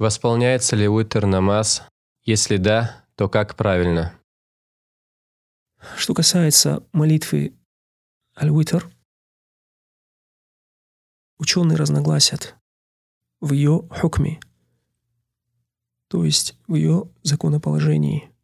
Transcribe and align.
Восполняется 0.00 0.76
ли 0.76 0.88
уитр 0.88 1.26
намаз? 1.26 1.82
Если 2.22 2.56
да, 2.56 3.04
то 3.16 3.28
как 3.28 3.54
правильно? 3.54 4.18
Что 5.94 6.14
касается 6.14 6.88
молитвы 6.94 7.54
аль-витр, 8.34 8.90
ученые 11.36 11.76
разногласят 11.76 12.56
в 13.40 13.52
ее 13.52 13.86
хукме, 13.90 14.40
то 16.08 16.24
есть 16.24 16.56
в 16.66 16.76
ее 16.76 17.12
законоположении. 17.22 18.34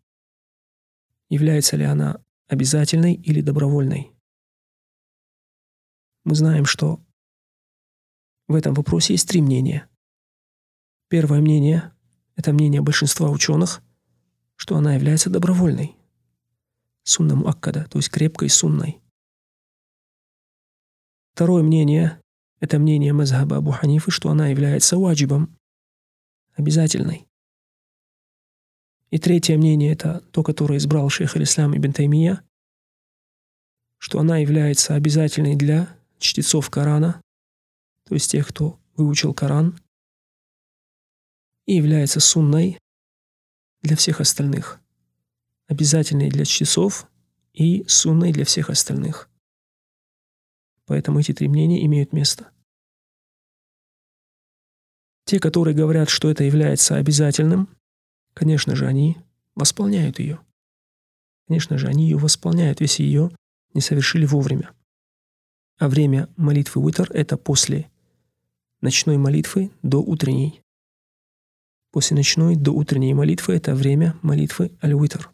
Является 1.31 1.77
ли 1.77 1.85
она 1.85 2.23
обязательной 2.49 3.15
или 3.15 3.41
добровольной? 3.41 4.13
Мы 6.25 6.35
знаем, 6.35 6.67
что 6.67 7.01
в 8.47 8.55
этом 8.55 8.75
вопросе 8.75 9.15
есть 9.15 9.27
три 9.27 9.41
мнения– 9.41 9.89
Первое 11.09 11.41
мнение– 11.41 11.93
это 12.37 12.53
мнение 12.53 12.81
большинства 12.81 13.31
ученых, 13.31 13.81
что 14.57 14.77
она 14.77 14.95
является 14.95 15.31
добровольной, 15.31 15.95
суннам 17.05 17.47
аккада, 17.47 17.87
то 17.89 17.99
есть 17.99 18.11
крепкой 18.11 18.49
сунной. 18.49 19.01
Второе 21.33 21.63
мнение– 21.63 22.21
это 22.61 22.81
мнение 22.81 23.13
Мазхаба 23.13 23.59
Абу 23.59 23.71
Ханифы, 23.71 24.11
что 24.11 24.31
она 24.31 24.49
является 24.49 24.99
ваджибом, 24.99 25.57
обязательной. 26.55 27.29
И 29.11 29.19
третье 29.19 29.57
мнение– 29.57 29.93
это 29.93 30.25
то, 30.33 30.43
которое 30.43 30.79
избрал 30.79 31.09
шейх 31.09 31.37
Алислам 31.37 31.77
ибн 31.77 31.93
Таймия, 31.93 32.43
что 33.99 34.19
она 34.19 34.39
является 34.39 34.97
обязательной 34.97 35.55
для 35.55 35.89
чтецов 36.19 36.69
Корана, 36.69 37.23
то 38.09 38.15
есть 38.15 38.33
тех, 38.33 38.49
кто 38.49 38.81
выучил 38.97 39.33
Коран– 39.33 39.79
и 41.67 41.75
является 41.75 42.21
сунной 42.21 42.79
для 43.83 43.97
всех 43.97 44.21
остальных, 44.21 44.81
обязательной 45.69 46.31
для 46.31 46.45
часов 46.45 47.09
и 47.53 47.85
сунной 47.87 48.33
для 48.33 48.45
всех 48.45 48.71
остальных. 48.71 49.29
Поэтому 50.87 51.21
эти 51.21 51.33
три 51.33 51.49
мнения 51.49 51.85
имеют 51.85 52.13
место. 52.13 52.51
Те, 55.25 55.41
которые 55.41 55.75
говорят, 55.75 56.09
что 56.09 56.31
это 56.31 56.45
является 56.45 56.97
обязательным, 56.97 57.69
конечно 58.33 58.77
же, 58.77 58.87
они 58.87 59.17
восполняют 59.57 60.21
ее. 60.21 60.41
Конечно 61.49 61.79
же, 61.79 61.89
они 61.89 62.05
ее 62.05 62.17
восполняют, 62.17 62.81
если 62.81 63.03
ее 63.03 63.31
не 63.75 63.81
совершили 63.81 64.25
вовремя. 64.25 64.73
А 65.79 65.89
время 65.89 66.29
молитвы 66.37 66.83
Уитер– 66.83 67.11
это 67.13 67.37
после 67.37 67.91
ночной 68.81 69.17
молитвы 69.17 69.71
до 69.83 69.99
утренней. 69.99 70.63
После 71.97 72.15
ночной 72.15 72.57
до 72.57 72.73
утренней 72.73 73.15
молитвы– 73.15 73.55
это 73.57 73.75
время 73.75 74.17
молитвы 74.21 74.71
Аль-Витр. 74.85 75.31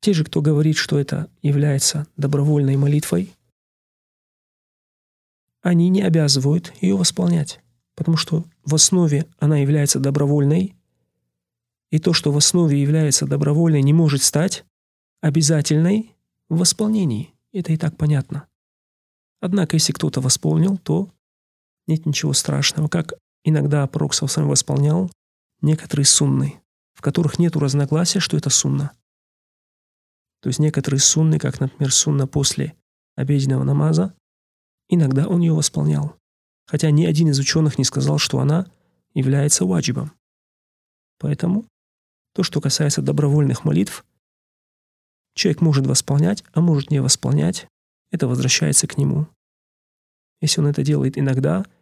Те 0.00 0.12
же, 0.12 0.24
кто 0.24 0.42
говорит, 0.42 0.76
что 0.76 0.98
это 0.98 1.30
является 1.40 2.08
добровольной 2.16 2.76
молитвой, 2.76 3.32
они 5.62 5.88
не 5.88 6.02
обязывают 6.02 6.74
ее 6.80 6.96
восполнять, 6.96 7.60
потому 7.94 8.16
что 8.16 8.44
в 8.64 8.74
основе 8.74 9.24
она 9.38 9.58
является 9.58 10.00
добровольной, 10.00 10.74
и 11.92 12.00
то, 12.00 12.12
что 12.12 12.32
в 12.32 12.36
основе 12.36 12.82
является 12.82 13.24
добровольной, 13.24 13.82
не 13.82 13.92
может 13.92 14.24
стать 14.24 14.64
обязательной 15.20 16.12
в 16.48 16.58
восполнении. 16.58 17.32
Это 17.52 17.72
и 17.72 17.76
так 17.76 17.96
понятно. 17.96 18.48
Однако, 19.38 19.76
если 19.76 19.92
кто-то 19.92 20.20
восполнил, 20.20 20.76
то 20.76 21.08
нет 21.86 22.04
ничего 22.04 22.32
страшного, 22.32 22.88
как 22.88 23.14
Иногда 23.48 23.86
пророк 23.86 24.12
сам 24.12 24.48
восполнял 24.48 25.08
некоторые 25.60 26.04
сунны, 26.04 26.60
в 26.94 27.00
которых 27.00 27.38
нет 27.38 27.54
разногласия, 27.54 28.18
что 28.18 28.36
это 28.36 28.50
сунна. 28.50 28.90
То 30.42 30.48
есть 30.48 30.58
некоторые 30.58 30.98
сунны, 30.98 31.38
как, 31.38 31.60
например, 31.60 31.92
сунна 31.92 32.26
после 32.26 32.74
обеденного 33.14 33.62
намаза, 33.62 34.12
иногда 34.88 35.28
он 35.28 35.42
ее 35.42 35.52
восполнял. 35.52 36.16
Хотя 36.66 36.90
ни 36.90 37.06
один 37.06 37.28
из 37.30 37.38
ученых 37.38 37.78
не 37.78 37.84
сказал, 37.84 38.18
что 38.18 38.40
она 38.40 38.66
является 39.14 39.64
ваджибом. 39.64 40.10
Поэтому 41.18 41.66
то, 42.34 42.42
что 42.42 42.60
касается 42.60 43.00
добровольных 43.00 43.64
молитв, 43.64 44.04
человек 45.36 45.60
может 45.60 45.86
восполнять, 45.86 46.42
а 46.52 46.60
может 46.60 46.90
не 46.90 46.98
восполнять, 46.98 47.68
это 48.10 48.26
возвращается 48.26 48.88
к 48.88 48.98
нему. 48.98 49.28
Если 50.40 50.60
он 50.60 50.66
это 50.66 50.82
делает 50.82 51.16
иногда– 51.16 51.64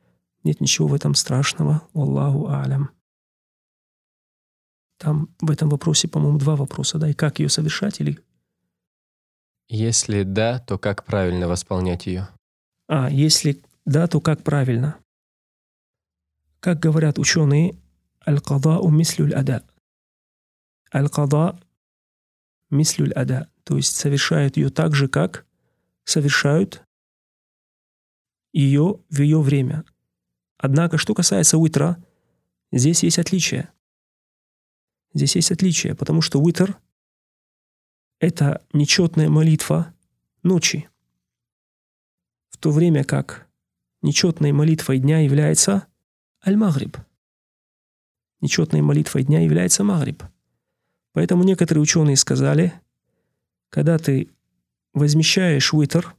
нет 0.45 0.61
ничего 0.61 0.89
в 0.89 0.95
этом 0.95 1.15
страшного. 1.15 1.83
Аллаху 1.95 2.49
алям. 2.49 2.91
Там 4.99 5.35
в 5.41 5.51
этом 5.51 5.69
вопросе, 5.69 6.07
по-моему, 6.09 6.39
два 6.39 6.57
вопроса, 6.57 6.99
да, 6.99 7.11
и 7.11 7.15
как 7.15 7.39
ее 7.39 7.49
совершать 7.49 8.01
или... 8.01 8.19
Если 9.69 10.23
да, 10.23 10.61
то 10.61 10.79
как 10.79 11.05
правильно 11.05 11.49
восполнять 11.49 12.07
ее? 12.07 12.29
А, 12.87 13.11
если 13.11 13.63
да, 13.85 14.07
то 14.07 14.21
как 14.21 14.43
правильно? 14.43 14.99
Как 16.61 16.79
говорят 16.79 17.19
ученые, 17.19 17.75
аль-када 18.27 18.79
у 18.79 18.91
мислюль 18.91 19.35
ада. 19.35 19.63
Аль-када 20.95 21.59
мислюль 22.71 23.13
ада. 23.13 23.51
То 23.65 23.77
есть 23.77 23.97
совершают 23.97 24.57
ее 24.57 24.71
так 24.71 24.95
же, 24.95 25.09
как 25.09 25.47
совершают 26.05 26.83
ее 28.53 29.01
в 29.11 29.21
ее 29.21 29.41
время. 29.41 29.85
Однако, 30.65 30.97
что 30.97 31.13
касается 31.13 31.59
уитра, 31.59 32.03
здесь 32.73 33.03
есть 33.03 33.19
отличие. 33.19 33.71
Здесь 35.13 35.37
есть 35.37 35.53
отличие, 35.53 35.95
потому 35.95 36.23
что 36.23 36.41
уитр– 36.41 36.79
это 38.19 38.65
нечетная 38.73 39.29
молитва 39.29 39.93
ночи, 40.43 40.89
в 42.49 42.57
то 42.57 42.71
время 42.71 43.05
как 43.05 43.47
нечетной 44.01 44.53
молитвой 44.53 45.01
дня 45.01 45.19
является 45.19 45.87
аль-магриб. 46.47 46.97
Нечетной 48.41 48.81
молитвой 48.81 49.25
дня 49.25 49.41
является 49.41 49.85
магриб. 49.85 50.23
Поэтому 51.13 51.45
некоторые 51.45 51.83
ученые 51.83 52.17
сказали, 52.17 52.73
когда 53.69 53.99
ты 53.99 54.31
возмещаешь 54.95 55.75
уитр, 55.75 56.17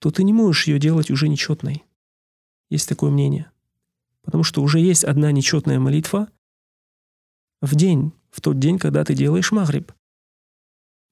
то 0.00 0.10
ты 0.10 0.22
не 0.22 0.34
можешь 0.34 0.66
ее 0.66 0.78
делать 0.78 1.10
уже 1.10 1.28
нечетной. 1.28 1.87
Есть 2.70 2.88
такое 2.88 3.10
мнение. 3.10 3.50
Потому 4.22 4.44
что 4.44 4.62
уже 4.62 4.78
есть 4.78 5.04
одна 5.04 5.32
нечетная 5.32 5.78
молитва 5.78 6.28
в 7.60 7.74
день, 7.74 8.12
в 8.30 8.40
тот 8.40 8.58
день, 8.58 8.78
когда 8.78 9.04
ты 9.04 9.14
делаешь 9.14 9.52
магриб. 9.52 9.92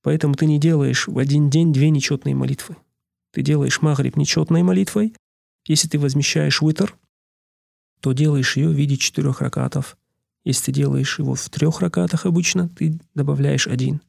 Поэтому 0.02 0.34
ты 0.34 0.46
не 0.46 0.60
делаешь 0.60 1.08
в 1.08 1.18
один 1.18 1.50
день 1.50 1.72
две 1.72 1.90
нечетные 1.90 2.34
молитвы. 2.34 2.76
Ты 3.32 3.42
делаешь 3.42 3.82
магриб 3.82 4.16
нечетной 4.16 4.62
молитвой. 4.62 5.14
Если 5.66 5.88
ты 5.88 5.98
возмещаешь 5.98 6.62
витр, 6.62 6.96
то 8.00 8.12
делаешь 8.12 8.56
ее 8.56 8.68
в 8.68 8.72
виде 8.72 8.96
четырех 8.96 9.40
ракатов. 9.40 9.96
Если 10.44 10.66
ты 10.66 10.72
делаешь 10.72 11.18
его 11.18 11.34
в 11.34 11.50
трех 11.50 11.80
ракатах 11.80 12.24
обычно, 12.24 12.68
ты 12.68 13.00
добавляешь 13.14 13.66
один. 13.66 14.00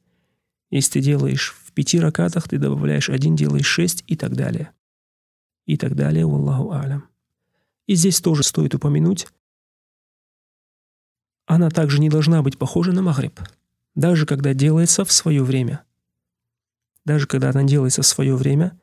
Если 0.70 0.92
ты 0.92 1.00
делаешь 1.00 1.56
в 1.64 1.72
пяти 1.72 1.98
ракатах, 1.98 2.48
ты 2.48 2.58
добавляешь 2.58 3.08
один, 3.08 3.34
делаешь 3.34 3.66
шесть 3.66 4.04
и 4.06 4.16
так 4.16 4.36
далее. 4.36 4.70
И 5.66 5.76
так 5.76 5.96
далее, 5.96 6.24
Аллаху 6.24 6.72
алям. 6.72 7.08
И 7.88 7.94
здесь 7.94 8.20
тоже 8.20 8.42
стоит 8.42 8.74
упомянуть, 8.74 9.26
она 11.46 11.70
также 11.70 11.98
не 12.00 12.10
должна 12.10 12.42
быть 12.42 12.58
похожа 12.58 12.92
на 12.92 13.00
Магриб, 13.00 13.40
даже 13.94 14.26
когда 14.26 14.52
делается 14.52 15.06
в 15.06 15.10
свое 15.10 15.42
время. 15.42 15.82
Даже 17.06 17.26
когда 17.26 17.48
она 17.48 17.64
делается 17.64 18.02
в 18.02 18.06
свое 18.06 18.36
время, 18.36 18.78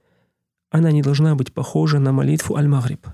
она 0.72 0.92
не 0.92 1.04
должна 1.04 1.36
быть 1.36 1.54
похожа 1.54 2.00
на 2.00 2.12
молитву 2.12 2.56
Аль-Магриб. 2.56 3.06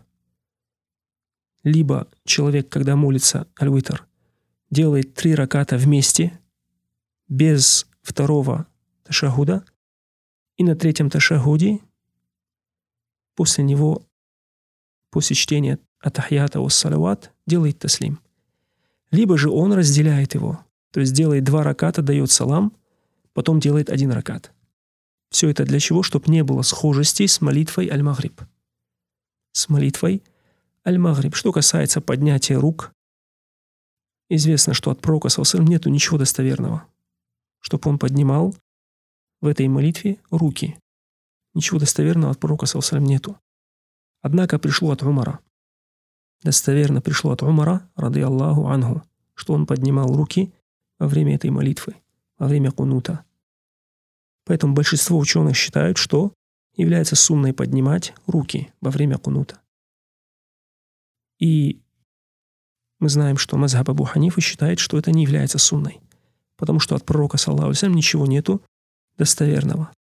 Либо 1.64 2.08
человек, 2.24 2.70
когда 2.70 2.96
молится 2.96 3.46
Аль-Витр, 3.62 4.08
делает 4.70 5.14
три 5.14 5.36
раката 5.36 5.76
вместе, 5.76 6.40
без 7.28 7.86
второго 8.02 8.66
ташахуда, 9.04 9.66
и 10.56 10.64
на 10.64 10.78
третьем 10.78 11.10
ташахуде 11.10 11.80
после 13.36 13.66
него 13.66 14.08
после 15.10 15.36
чтения 15.36 15.78
атахията 16.02 16.68
салават 16.70 17.32
делает 17.48 17.80
таслим. 17.80 18.20
Либо 19.12 19.38
же 19.38 19.50
он 19.50 19.74
разделяет 19.74 20.34
его, 20.36 20.64
то 20.92 21.00
есть 21.00 21.14
делает 21.14 21.44
два 21.44 21.64
раката, 21.64 22.02
дает 22.02 22.32
салам, 22.32 22.74
потом 23.34 23.60
делает 23.60 23.90
один 23.90 24.12
ракат. 24.12 24.52
Все 25.30 25.50
это 25.50 25.64
для 25.64 25.80
чего? 25.80 26.04
Чтобы 26.04 26.32
не 26.32 26.44
было 26.44 26.62
схожести 26.62 27.26
с 27.26 27.40
молитвой 27.40 27.90
Аль-Магриб. 27.90 28.42
С 29.54 29.70
молитвой 29.70 30.24
Аль-Магриб. 30.86 31.36
Что 31.36 31.52
касается 31.52 32.02
поднятия 32.02 32.56
рук, 32.56 32.92
известно, 34.30 34.74
что 34.74 34.92
от 34.92 35.00
пророка 35.02 35.30
Саусалам 35.30 35.68
нету 35.68 35.90
ничего 35.90 36.18
достоверного. 36.18 36.86
Чтобы 37.60 37.90
он 37.90 38.00
поднимал 38.00 38.56
в 39.40 39.48
этой 39.48 39.68
молитве 39.68 40.20
руки. 40.30 40.78
Ничего 41.54 41.80
достоверного 41.80 42.32
от 42.32 42.40
пророка 42.40 42.66
Саусалам 42.66 43.06
нету. 43.06 43.38
Однако 44.22 44.60
пришло 44.60 44.92
от 44.92 45.04
Умара. 45.04 45.40
Достоверно 46.44 47.02
пришло 47.02 47.32
от 47.32 47.44
Умара, 47.44 47.90
рады 47.96 48.22
Аллаху 48.22 48.68
Ангу, 48.68 49.04
что 49.34 49.54
он 49.54 49.66
поднимал 49.66 50.16
руки 50.16 50.52
во 51.00 51.08
время 51.08 51.36
этой 51.36 51.50
молитвы, 51.50 51.96
во 52.38 52.48
время 52.48 52.72
кунута. 52.72 53.24
Поэтому 54.46 54.74
большинство 54.74 55.18
ученых 55.18 55.56
считают, 55.56 55.98
что 55.98 56.34
является 56.76 57.16
сунной 57.16 57.54
поднимать 57.54 58.14
руки 58.28 58.74
во 58.82 58.92
время 58.92 59.18
кунута. 59.18 59.60
И 61.40 61.82
мы 63.00 63.10
знаем, 63.10 63.38
что 63.38 63.58
Мазхаб 63.58 63.90
Абу 63.90 64.04
Ханифа 64.04 64.42
считает, 64.42 64.80
что 64.80 64.98
это 64.98 65.12
не 65.12 65.24
является 65.24 65.58
сунной, 65.58 66.00
потому 66.56 66.80
что 66.80 66.96
от 66.96 67.06
пророка, 67.06 67.38
саллаху 67.38 67.74
ничего 67.88 68.28
нету 68.28 68.62
достоверного. 69.18 69.92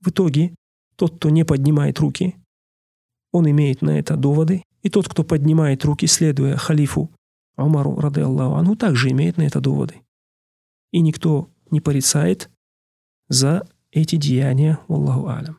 В 0.00 0.08
итоге 0.08 0.54
тот, 0.96 1.16
кто 1.16 1.30
не 1.30 1.44
поднимает 1.44 1.98
руки, 2.00 2.36
он 3.32 3.50
имеет 3.50 3.82
на 3.82 3.98
это 3.98 4.16
доводы, 4.16 4.62
и 4.82 4.88
тот, 4.88 5.08
кто 5.08 5.24
поднимает 5.24 5.84
руки, 5.84 6.06
следуя 6.06 6.56
халифу 6.56 7.10
Умару, 7.56 7.96
рады 7.96 8.22
Аллаху 8.22 8.54
Анху, 8.54 8.76
также 8.76 9.10
имеет 9.10 9.36
на 9.36 9.42
это 9.42 9.60
доводы. 9.60 10.02
И 10.90 11.00
никто 11.00 11.50
не 11.70 11.80
порицает 11.80 12.50
за 13.28 13.66
эти 13.90 14.16
деяния, 14.16 14.78
Аллаху 14.88 15.28
Алям. 15.28 15.58